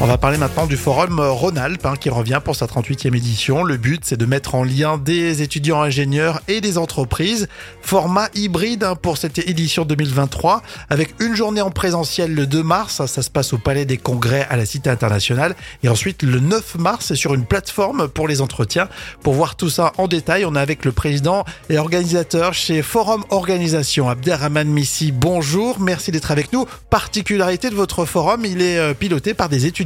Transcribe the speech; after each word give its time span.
On 0.00 0.06
va 0.06 0.18
parler 0.18 0.38
maintenant 0.38 0.66
du 0.66 0.76
forum 0.76 1.20
Rhône-Alpes 1.20 1.86
hein, 1.86 1.94
qui 1.98 2.10
revient 2.10 2.40
pour 2.44 2.56
sa 2.56 2.66
38e 2.66 3.16
édition. 3.16 3.62
Le 3.62 3.76
but, 3.76 4.02
c'est 4.04 4.16
de 4.16 4.26
mettre 4.26 4.56
en 4.56 4.64
lien 4.64 4.98
des 4.98 5.40
étudiants 5.40 5.80
ingénieurs 5.80 6.40
et 6.48 6.60
des 6.60 6.78
entreprises. 6.78 7.48
Format 7.80 8.28
hybride 8.34 8.82
hein, 8.82 8.96
pour 8.96 9.18
cette 9.18 9.38
édition 9.38 9.84
2023 9.84 10.62
avec 10.90 11.14
une 11.20 11.36
journée 11.36 11.60
en 11.60 11.70
présentiel 11.70 12.34
le 12.34 12.46
2 12.46 12.62
mars. 12.64 13.06
Ça 13.06 13.22
se 13.22 13.30
passe 13.30 13.52
au 13.52 13.58
Palais 13.58 13.84
des 13.84 13.96
Congrès 13.96 14.46
à 14.50 14.56
la 14.56 14.66
Cité 14.66 14.90
internationale. 14.90 15.54
Et 15.84 15.88
ensuite, 15.88 16.24
le 16.24 16.40
9 16.40 16.74
mars, 16.78 17.06
c'est 17.06 17.16
sur 17.16 17.32
une 17.32 17.46
plateforme 17.46 18.08
pour 18.08 18.26
les 18.26 18.40
entretiens. 18.40 18.88
Pour 19.22 19.34
voir 19.34 19.54
tout 19.54 19.70
ça 19.70 19.92
en 19.96 20.08
détail, 20.08 20.44
on 20.44 20.56
est 20.56 20.60
avec 20.60 20.84
le 20.84 20.90
président 20.90 21.44
et 21.70 21.78
organisateur 21.78 22.52
chez 22.52 22.82
Forum 22.82 23.24
Organisation, 23.30 24.08
Abderrahman 24.08 24.68
Missi. 24.68 25.12
Bonjour, 25.12 25.78
merci 25.78 26.10
d'être 26.10 26.32
avec 26.32 26.52
nous. 26.52 26.66
Particularité 26.90 27.70
de 27.70 27.76
votre 27.76 28.04
forum, 28.04 28.44
il 28.44 28.60
est 28.60 28.78
euh, 28.78 28.92
piloté 28.92 29.34
par 29.34 29.48
des 29.48 29.66
étudiants. 29.66 29.83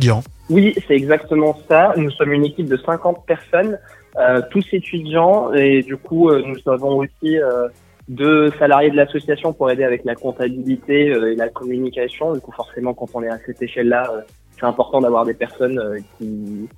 Oui, 0.50 0.74
c'est 0.86 0.94
exactement 0.94 1.56
ça. 1.68 1.92
Nous 1.96 2.10
sommes 2.12 2.32
une 2.32 2.44
équipe 2.44 2.68
de 2.68 2.76
50 2.76 3.26
personnes, 3.26 3.78
euh, 4.16 4.40
tous 4.50 4.64
étudiants, 4.72 5.52
et 5.52 5.82
du 5.82 5.96
coup, 5.96 6.30
euh, 6.30 6.42
nous 6.46 6.72
avons 6.72 6.96
aussi 6.96 7.38
euh, 7.38 7.68
deux 8.08 8.50
salariés 8.58 8.90
de 8.90 8.96
l'association 8.96 9.52
pour 9.52 9.70
aider 9.70 9.84
avec 9.84 10.04
la 10.04 10.14
comptabilité 10.14 11.08
et 11.08 11.34
la 11.34 11.48
communication. 11.48 12.32
Du 12.32 12.40
coup, 12.40 12.52
forcément, 12.52 12.94
quand 12.94 13.08
on 13.14 13.22
est 13.22 13.28
à 13.28 13.38
cette 13.44 13.60
échelle-là, 13.60 14.10
c'est 14.58 14.64
important 14.64 15.00
d'avoir 15.00 15.24
des 15.24 15.34
personnes 15.34 15.80
qui, 16.18 16.68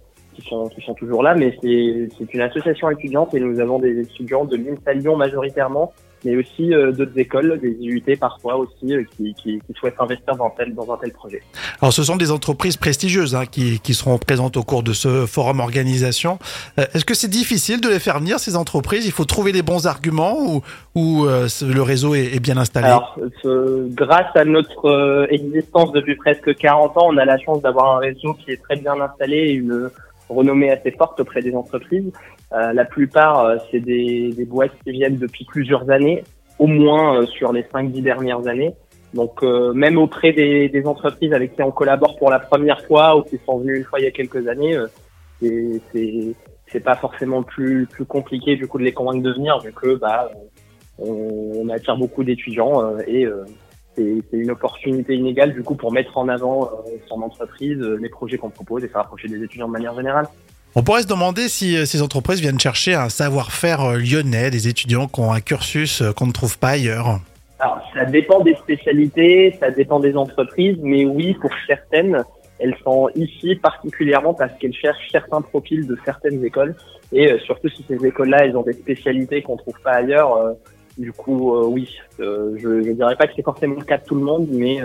sont 0.48 0.95
toujours 0.96 1.23
là, 1.23 1.34
mais 1.34 1.54
c'est 1.62 2.34
une 2.34 2.40
association 2.40 2.90
étudiante 2.90 3.34
et 3.34 3.40
nous 3.40 3.60
avons 3.60 3.78
des 3.78 4.00
étudiants 4.00 4.46
de 4.46 4.56
l'INSA 4.56 4.95
Lyon 4.95 5.14
majoritairement 5.14 5.92
mais 6.24 6.37
aussi 6.37 6.74
euh, 6.74 6.92
d'autres 6.92 7.19
écoles, 7.19 7.59
des 7.60 7.77
IUT 7.80 8.16
parfois 8.19 8.56
aussi, 8.56 8.95
euh, 8.95 9.05
qui, 9.16 9.34
qui, 9.34 9.60
qui, 9.66 9.73
souhaitent 9.79 10.01
investir 10.01 10.37
dans, 10.37 10.51
tel, 10.51 10.74
dans 10.74 10.93
un 10.93 10.96
tel 10.96 11.12
projet. 11.12 11.43
Alors 11.80 11.93
ce 11.93 12.02
sont 12.02 12.16
des 12.16 12.30
entreprises 12.30 12.77
prestigieuses 12.77 13.34
hein, 13.34 13.46
qui, 13.46 13.80
qui, 13.80 13.95
seront 13.95 14.19
présentes 14.19 14.56
au 14.56 14.62
cours 14.62 14.83
de 14.83 14.93
ce 14.93 15.27
forum 15.27 15.60
organisation. 15.60 16.38
Euh, 16.79 16.85
est-ce 16.95 17.04
que 17.04 17.15
c'est 17.15 17.29
difficile 17.29 17.80
de 17.80 17.88
les 17.88 17.99
faire 17.99 18.18
venir, 18.18 18.38
ces 18.38 18.57
entreprises? 18.57 19.07
Il 19.07 19.12
faut 19.12 19.24
trouver 19.24 19.52
les 19.52 19.62
bons 19.62 19.87
arguments 19.87 20.37
ou, 20.38 20.62
ou 20.95 21.27
le 21.27 21.82
réseau 21.82 22.15
est, 22.15 22.34
est, 22.34 22.40
bien 22.40 22.57
installé? 22.57 22.87
Alors, 22.87 23.18
grâce 23.45 24.34
à 24.34 24.45
notre 24.45 25.27
existence 25.30 25.93
depuis 25.93 26.16
presque 26.16 26.55
40 26.55 26.96
ans, 26.96 27.09
on 27.09 27.16
a 27.16 27.24
la 27.24 27.38
chance 27.38 27.62
d'avoir 27.62 27.96
un 27.96 27.99
réseau 27.99 28.34
qui 28.34 28.52
est 28.52 28.62
très 28.62 28.77
bien 28.77 29.01
installé 29.01 29.37
et 29.37 29.52
une 29.52 29.90
renommée 30.30 30.70
assez 30.70 30.92
forte 30.92 31.20
auprès 31.20 31.42
des 31.42 31.54
entreprises. 31.54 32.10
Euh, 32.52 32.73
la 32.73 32.84
plupart, 32.84 33.45
euh, 33.45 33.56
c'est 33.70 33.80
des, 33.80 34.32
des, 34.32 34.45
boîtes 34.45 34.72
qui 34.84 34.92
viennent 34.92 35.18
depuis 35.18 35.45
plusieurs 35.45 35.90
années, 35.90 36.24
au 36.59 36.66
moins 36.66 37.20
euh, 37.20 37.26
sur 37.26 37.52
les 37.52 37.62
5-10 37.62 38.02
dernières 38.02 38.46
années. 38.46 38.74
Donc 39.12 39.42
même 39.42 39.98
auprès 39.98 40.32
des, 40.32 40.68
des, 40.68 40.87
entreprises 40.87 41.32
avec 41.32 41.56
qui 41.56 41.62
on 41.64 41.72
collabore 41.72 42.16
pour 42.16 42.30
la 42.30 42.38
première 42.38 42.80
fois 42.87 43.16
ou 43.16 43.22
qui 43.22 43.40
sont 43.45 43.59
venues 43.59 43.78
une 43.78 43.82
fois 43.82 43.98
il 43.98 44.04
y 44.04 44.06
a 44.06 44.12
quelques 44.12 44.46
années, 44.46 44.78
c'est 45.40 46.32
c'est 46.68 46.78
pas 46.78 46.94
forcément 46.94 47.42
plus 47.42 47.87
plus 47.87 48.04
compliqué 48.04 48.54
du 48.54 48.68
coup 48.68 48.78
de 48.78 48.84
les 48.84 48.92
convaincre 48.92 49.24
de 49.24 49.32
venir 49.32 49.59
vu 49.59 49.72
que 49.72 49.96
bah 49.96 50.30
on, 51.00 51.50
on 51.56 51.68
attire 51.70 51.96
beaucoup 51.96 52.22
d'étudiants 52.22 52.96
et 53.09 53.26
c'est 54.30 54.37
une 54.37 54.51
opportunité 54.51 55.15
inégale 55.15 55.52
du 55.52 55.62
coup 55.62 55.74
pour 55.74 55.93
mettre 55.93 56.16
en 56.18 56.29
avant 56.29 56.70
son 57.09 57.23
entreprise, 57.23 57.79
les 57.79 58.09
projets 58.09 58.38
qu'on 58.38 58.51
propose 58.51 58.84
et 58.84 58.88
faire 58.88 59.02
approcher 59.02 59.29
des 59.29 59.43
étudiants 59.43 59.68
de 59.68 59.73
manière 59.73 59.95
générale. 59.95 60.26
On 60.76 60.84
pourrait 60.84 61.02
se 61.02 61.09
demander 61.09 61.48
si 61.48 61.76
euh, 61.76 61.84
ces 61.84 62.01
entreprises 62.01 62.40
viennent 62.40 62.60
chercher 62.60 62.95
un 62.95 63.09
savoir-faire 63.09 63.80
euh, 63.80 63.98
lyonnais, 63.98 64.53
des 64.53 64.69
étudiants 64.69 65.09
qui 65.09 65.19
ont 65.19 65.32
un 65.32 65.41
cursus 65.41 66.00
euh, 66.00 66.12
qu'on 66.12 66.28
ne 66.28 66.32
trouve 66.32 66.59
pas 66.59 66.71
ailleurs. 66.71 67.19
Alors, 67.59 67.81
ça 67.93 68.04
dépend 68.04 68.38
des 68.41 68.54
spécialités, 68.54 69.56
ça 69.59 69.72
dépend 69.72 69.98
des 69.98 70.16
entreprises, 70.16 70.76
mais 70.81 71.04
oui, 71.04 71.34
pour 71.41 71.50
certaines, 71.66 72.22
elles 72.60 72.76
sont 72.84 73.09
ici 73.16 73.56
particulièrement 73.56 74.32
parce 74.32 74.53
qu'elles 74.60 74.72
cherchent 74.72 75.09
certains 75.10 75.41
profils 75.41 75.88
de 75.88 75.98
certaines 76.04 76.44
écoles, 76.44 76.76
et 77.12 77.37
surtout 77.44 77.69
si 77.69 77.84
ces 77.88 78.06
écoles-là, 78.06 78.44
elles 78.44 78.56
ont 78.56 78.62
des 78.62 78.72
spécialités 78.72 79.43
qu'on 79.43 79.54
ne 79.54 79.59
trouve 79.59 79.81
pas 79.82 79.94
ailleurs. 79.94 80.55
Du 81.00 81.12
coup, 81.12 81.56
oui, 81.66 81.97
je 82.19 82.69
ne 82.69 82.93
dirais 82.93 83.16
pas 83.16 83.27
que 83.27 83.33
c'est 83.34 83.43
forcément 83.43 83.77
le 83.78 83.84
cas 83.84 83.99
de 83.99 84.05
tout 84.05 84.15
le 84.15 84.22
monde, 84.22 84.49
mais 84.50 84.81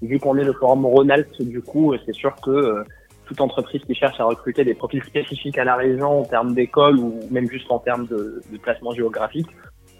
vu 0.00 0.18
qu'on 0.18 0.36
est 0.36 0.44
le 0.44 0.52
forum 0.52 0.86
Rhône-Alpes, 0.86 1.42
du 1.42 1.60
coup, 1.60 1.94
c'est 2.06 2.14
sûr 2.14 2.34
que 2.44 2.84
toute 3.26 3.40
entreprise 3.40 3.82
qui 3.86 3.94
cherche 3.94 4.18
à 4.20 4.24
recruter 4.24 4.64
des 4.64 4.74
profils 4.74 5.02
spécifiques 5.02 5.58
à 5.58 5.64
la 5.64 5.76
région 5.76 6.20
en 6.20 6.24
termes 6.24 6.54
d'école 6.54 6.98
ou 6.98 7.20
même 7.30 7.50
juste 7.50 7.70
en 7.70 7.78
termes 7.78 8.06
de, 8.06 8.40
de 8.50 8.58
placement 8.58 8.92
géographique 8.92 9.48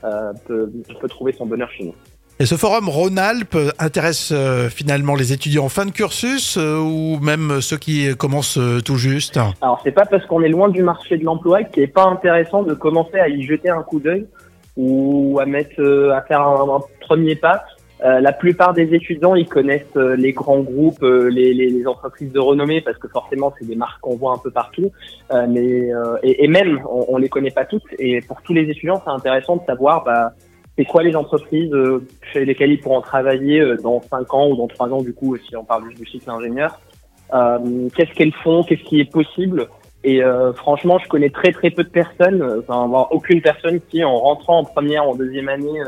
euh, 0.05 0.33
peut, 0.47 0.71
peut, 1.01 1.09
trouver 1.09 1.33
son 1.33 1.47
bonheur 1.47 1.71
chez 1.71 1.85
nous. 1.85 1.95
Et 2.39 2.45
ce 2.45 2.55
forum 2.57 2.89
Rhône-Alpes 2.89 3.57
intéresse 3.79 4.31
euh, 4.31 4.69
finalement 4.69 5.15
les 5.15 5.33
étudiants 5.33 5.65
en 5.65 5.69
fin 5.71 5.87
de 5.87 5.91
cursus 5.91 6.59
euh, 6.59 6.79
ou 6.79 7.19
même 7.19 7.63
ceux 7.63 7.79
qui 7.79 8.15
commencent 8.15 8.59
euh, 8.59 8.81
tout 8.81 8.97
juste? 8.97 9.39
Alors 9.63 9.81
c'est 9.83 9.93
pas 9.93 10.05
parce 10.05 10.25
qu'on 10.27 10.43
est 10.43 10.51
loin 10.51 10.69
du 10.69 10.83
marché 10.83 11.17
de 11.17 11.25
l'emploi 11.25 11.65
qu'il 11.65 11.83
n'est 11.83 11.89
pas 11.89 12.05
intéressant 12.05 12.63
de 12.63 12.75
commencer 12.75 13.19
à 13.19 13.29
y 13.29 13.43
jeter 13.43 13.71
un 13.71 13.83
coup 13.83 14.01
d'œil 14.01 14.27
ou 14.77 15.39
à 15.41 15.47
mettre 15.47 15.83
à 16.13 16.23
faire 16.23 16.43
un, 16.43 16.81
premier 17.01 17.37
pas 17.37 17.65
euh, 18.05 18.21
la 18.21 18.33
plupart 18.33 18.75
des 18.75 18.95
étudiants, 18.95 19.35
ils 19.35 19.49
connaissent 19.49 19.97
euh, 19.97 20.17
les 20.17 20.33
grands 20.33 20.61
groupes, 20.61 21.03
euh, 21.03 21.31
les, 21.31 21.55
les, 21.55 21.71
les, 21.71 21.87
entreprises 21.87 22.31
de 22.31 22.39
renommée, 22.39 22.83
parce 22.83 22.99
que 22.99 23.09
forcément, 23.09 23.55
c'est 23.59 23.67
des 23.67 23.75
marques 23.75 24.01
qu'on 24.03 24.17
voit 24.17 24.35
un 24.35 24.39
peu 24.39 24.51
partout. 24.51 24.93
mais 25.49 25.91
et, 26.23 26.45
et, 26.45 26.49
même, 26.49 26.83
on, 26.91 27.07
on 27.09 27.17
les 27.17 27.29
connaît 27.29 27.51
pas 27.51 27.65
toutes. 27.65 27.85
Et 27.99 28.21
pour 28.21 28.43
tous 28.43 28.53
les 28.53 28.69
étudiants, 28.69 29.01
c'est 29.03 29.11
intéressant 29.11 29.57
de 29.57 29.65
savoir, 29.65 30.05
bah, 30.05 30.33
c'est 30.77 30.85
quoi 30.85 31.03
les 31.03 31.17
entreprises 31.17 31.73
chez 32.33 32.45
lesquelles 32.45 32.73
ils 32.73 32.81
pourront 32.81 33.01
travailler 33.01 33.65
dans 33.83 34.03
5 34.03 34.35
ans 34.35 34.51
ou 34.51 34.57
dans 34.57 34.69
3 34.69 34.91
ans, 34.91 35.01
du 35.01 35.15
coup, 35.15 35.35
si 35.39 35.57
on 35.57 35.65
parle 35.65 35.89
du 35.89 36.07
cycle 36.07 36.31
ingénieur. 36.31 36.79
qu'est-ce 37.31 38.13
qu'elles 38.13 38.35
font? 38.45 38.63
Qu'est-ce 38.63 38.83
qui 38.83 39.01
est 39.01 39.11
possible? 39.11 39.69
Et 40.09 40.23
franchement, 40.55 40.99
je 40.99 41.09
connais 41.09 41.31
très 41.31 41.51
très 41.51 41.71
peu 41.71 41.83
de 41.83 41.89
personnes, 41.89 42.63
enfin, 42.67 42.89
aucune 43.11 43.43
personne 43.43 43.81
qui, 43.89 44.05
en 44.05 44.17
rentrant 44.17 44.61
en 44.61 44.65
première, 44.65 45.03
en 45.09 45.15
deuxième 45.17 45.49
année, 45.49 45.83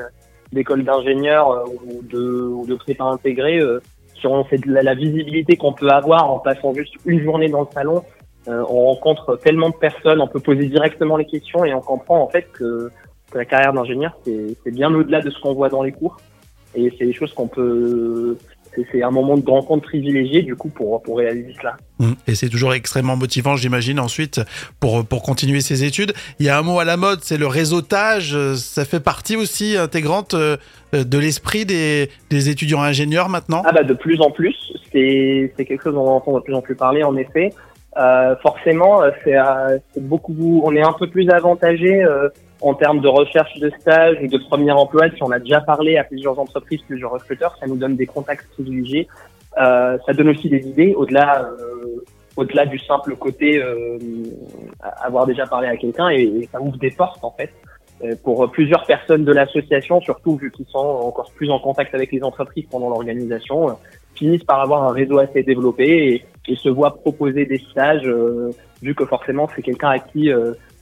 d'école 0.52 0.84
d'ingénieurs 0.84 1.50
euh, 1.50 1.64
ou 1.86 2.02
de, 2.02 2.20
ou 2.20 2.66
de 2.66 2.74
prépa 2.74 3.04
intégrée 3.04 3.58
euh, 3.58 3.80
sur 4.14 4.44
la, 4.66 4.82
la 4.82 4.94
visibilité 4.94 5.56
qu'on 5.56 5.72
peut 5.72 5.90
avoir 5.90 6.30
en 6.30 6.38
passant 6.38 6.74
juste 6.74 6.94
une 7.06 7.22
journée 7.22 7.48
dans 7.48 7.60
le 7.60 7.66
salon. 7.72 8.02
Euh, 8.48 8.64
on 8.68 8.86
rencontre 8.86 9.36
tellement 9.36 9.70
de 9.70 9.74
personnes, 9.74 10.20
on 10.20 10.26
peut 10.26 10.40
poser 10.40 10.66
directement 10.66 11.16
les 11.16 11.26
questions 11.26 11.64
et 11.64 11.74
on 11.74 11.80
comprend 11.80 12.22
en 12.22 12.28
fait 12.28 12.50
que, 12.52 12.90
que 13.30 13.38
la 13.38 13.44
carrière 13.44 13.72
d'ingénieur 13.72 14.16
c'est 14.24 14.70
bien 14.70 14.92
au-delà 14.94 15.20
de 15.20 15.28
ce 15.28 15.38
qu'on 15.40 15.52
voit 15.52 15.68
dans 15.68 15.82
les 15.82 15.92
cours 15.92 16.16
et 16.74 16.92
c'est 16.98 17.04
des 17.04 17.12
choses 17.12 17.34
qu'on 17.34 17.48
peut 17.48 18.38
c'est 18.90 19.02
un 19.02 19.10
moment 19.10 19.36
de 19.36 19.50
rencontre 19.50 19.84
privilégié 19.84 20.42
du 20.42 20.56
coup 20.56 20.68
pour, 20.68 21.02
pour 21.02 21.18
réaliser 21.18 21.54
cela. 21.58 21.76
Mmh. 21.98 22.12
Et 22.26 22.34
c'est 22.34 22.48
toujours 22.48 22.74
extrêmement 22.74 23.16
motivant, 23.16 23.56
j'imagine, 23.56 23.98
ensuite 24.00 24.40
pour, 24.80 25.04
pour 25.04 25.22
continuer 25.22 25.60
ses 25.60 25.84
études. 25.84 26.12
Il 26.38 26.46
y 26.46 26.48
a 26.48 26.58
un 26.58 26.62
mot 26.62 26.78
à 26.78 26.84
la 26.84 26.96
mode, 26.96 27.20
c'est 27.22 27.38
le 27.38 27.46
réseautage. 27.46 28.36
Ça 28.54 28.84
fait 28.84 29.00
partie 29.00 29.36
aussi 29.36 29.76
intégrante 29.76 30.34
euh, 30.34 30.56
de 30.92 31.18
l'esprit 31.18 31.66
des, 31.66 32.10
des 32.30 32.48
étudiants 32.48 32.82
ingénieurs 32.82 33.28
maintenant? 33.28 33.62
Ah 33.64 33.72
bah 33.72 33.82
de 33.82 33.94
plus 33.94 34.20
en 34.20 34.30
plus, 34.30 34.56
c'est 34.92 35.52
quelque 35.56 35.82
chose 35.82 35.94
dont 35.94 36.04
on 36.04 36.16
entend 36.16 36.34
de 36.38 36.40
plus 36.40 36.54
en 36.54 36.62
plus 36.62 36.74
parler 36.74 37.02
en 37.02 37.16
effet. 37.16 37.50
Euh, 37.96 38.36
forcément, 38.42 39.02
euh, 39.02 39.10
c'est 39.24 40.00
beaucoup, 40.00 40.62
on 40.64 40.74
est 40.76 40.82
un 40.82 40.92
peu 40.92 41.08
plus 41.08 41.28
avantagé 41.30 42.02
euh, 42.04 42.28
en 42.60 42.74
termes 42.74 43.00
de 43.00 43.08
recherche 43.08 43.58
de 43.58 43.70
stage 43.80 44.16
ou 44.22 44.26
de 44.26 44.38
premier 44.38 44.72
emploi, 44.72 45.10
si 45.14 45.22
on 45.22 45.30
a 45.30 45.38
déjà 45.38 45.60
parlé 45.60 45.96
à 45.96 46.04
plusieurs 46.04 46.38
entreprises, 46.38 46.80
plusieurs 46.86 47.12
recruteurs, 47.12 47.56
ça 47.60 47.66
nous 47.66 47.76
donne 47.76 47.96
des 47.96 48.06
contacts 48.06 48.48
privilégiés. 48.52 49.08
Euh, 49.58 49.96
ça 50.06 50.12
donne 50.12 50.28
aussi 50.28 50.48
des 50.48 50.66
idées 50.66 50.94
au-delà, 50.94 51.42
euh, 51.42 52.04
au-delà 52.36 52.66
du 52.66 52.78
simple 52.78 53.16
côté 53.16 53.62
euh, 53.62 53.98
avoir 54.80 55.26
déjà 55.26 55.46
parlé 55.46 55.68
à 55.68 55.76
quelqu'un 55.76 56.10
et, 56.10 56.22
et, 56.22 56.48
ça 56.52 56.60
ouvre 56.60 56.76
des 56.76 56.90
portes 56.90 57.24
en 57.24 57.32
fait 57.32 57.50
euh, 58.04 58.14
pour 58.22 58.48
plusieurs 58.50 58.84
personnes 58.86 59.24
de 59.24 59.32
l'association, 59.32 60.00
surtout 60.00 60.36
vu 60.36 60.52
qu'ils 60.52 60.66
sont 60.66 60.78
encore 60.78 61.32
plus 61.32 61.50
en 61.50 61.58
contact 61.58 61.94
avec 61.94 62.12
les 62.12 62.22
entreprises 62.22 62.66
pendant 62.70 62.90
l'organisation, 62.90 63.70
euh, 63.70 63.72
finissent 64.14 64.44
par 64.44 64.60
avoir 64.60 64.84
un 64.84 64.92
réseau 64.92 65.18
assez 65.18 65.42
développé 65.42 65.86
et, 65.86 66.52
et 66.52 66.56
se 66.56 66.68
voient 66.68 66.94
proposer 66.94 67.46
des 67.46 67.58
stages, 67.70 68.08
vu 68.82 68.94
que 68.94 69.04
forcément 69.04 69.48
c'est 69.54 69.62
quelqu'un 69.62 69.90
à 69.90 69.98
qui 70.00 70.32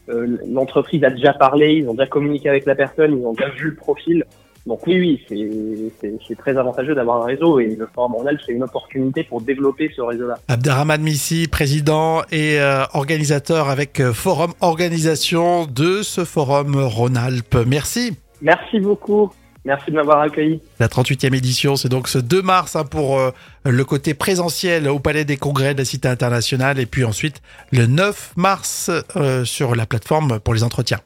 euh, 0.09 0.39
l'entreprise 0.49 1.03
a 1.05 1.11
déjà 1.11 1.33
parlé, 1.33 1.75
ils 1.75 1.89
ont 1.89 1.95
déjà 1.95 2.07
communiqué 2.07 2.49
avec 2.49 2.67
la 2.67 2.75
personne, 2.75 3.19
ils 3.19 3.27
ont 3.27 3.33
déjà 3.33 3.51
vu 3.51 3.71
le 3.71 3.75
profil. 3.75 4.25
Donc 4.67 4.85
oui, 4.89 5.25
oui, 5.31 5.93
c'est 6.27 6.35
très 6.35 6.57
avantageux 6.57 6.95
d'avoir 6.97 7.23
un 7.23 7.27
réseau 7.27 7.61
et 7.61 7.77
le 7.77 7.87
Forum 7.95 8.17
Rhône-Alpes, 8.17 8.41
c'est 8.45 8.53
une 8.53 8.65
opportunité 8.65 9.23
pour 9.23 9.41
développer 9.41 9.93
ce 9.95 10.03
réseau-là. 10.03 10.39
Abderrahman 10.49 11.01
Missi, 11.01 11.47
président 11.47 12.23
et 12.33 12.61
euh, 12.61 12.83
organisateur 12.93 13.69
avec 13.69 14.01
euh, 14.01 14.13
Forum 14.13 14.53
Organisation 14.61 15.67
de 15.67 16.03
ce 16.03 16.25
Forum 16.25 16.75
Rhône-Alpes. 16.77 17.59
Merci. 17.65 18.17
Merci 18.43 18.81
beaucoup. 18.81 19.31
Merci 19.67 19.91
de 19.91 19.97
m'avoir 19.97 20.21
accueilli. 20.21 20.61
La 20.79 20.87
38e 20.87 21.35
édition, 21.35 21.75
c'est 21.75 21.89
donc 21.89 22.07
ce 22.07 22.19
2 22.19 22.41
mars 22.41 22.77
hein, 22.77 22.85
pour 22.85 23.19
euh, 23.19 23.33
le 23.65 23.85
côté 23.85 24.15
présentiel 24.15 24.89
au 24.89 25.01
Palais 25.01 25.25
des 25.25 25.37
Congrès 25.37 25.75
de 25.75 25.79
la 25.79 25.85
Cité 25.85 26.07
internationale 26.07 26.79
et 26.79 26.87
puis 26.87 27.03
ensuite 27.03 27.43
le 27.73 27.87
9 27.87 28.35
mars 28.37 28.93
euh, 29.17 29.45
sur 29.45 29.75
la 29.75 29.85
plateforme 29.85 30.39
pour 30.39 30.55
les 30.55 30.63
entretiens. 30.63 31.01